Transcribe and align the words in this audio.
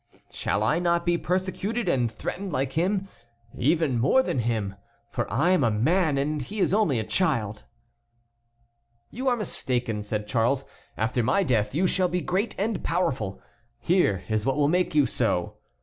"Shall 0.31 0.63
I 0.63 0.79
not 0.79 1.05
be 1.05 1.19
persecuted, 1.19 1.87
and 1.87 2.11
threatened 2.11 2.51
like 2.51 2.73
him, 2.73 3.07
even 3.55 3.99
more 3.99 4.23
than 4.23 4.39
him? 4.39 4.73
For 5.11 5.31
I 5.31 5.51
am 5.51 5.63
a 5.63 5.69
man, 5.69 6.17
and 6.17 6.41
he 6.41 6.57
is 6.59 6.73
only 6.73 6.97
a 6.97 7.03
child." 7.03 7.65
"You 9.11 9.27
are 9.27 9.37
mistaken," 9.37 10.01
said 10.01 10.25
Charles; 10.27 10.65
"after 10.97 11.21
my 11.21 11.43
death 11.43 11.75
you 11.75 11.85
shall 11.85 12.09
be 12.09 12.21
great 12.21 12.55
and 12.57 12.83
powerful. 12.83 13.43
Here 13.79 14.23
is 14.27 14.43
what 14.43 14.57
will 14.57 14.67
make 14.67 14.95
you 14.95 15.05
so." 15.05 15.57